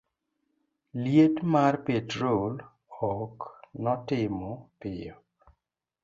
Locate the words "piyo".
4.79-5.15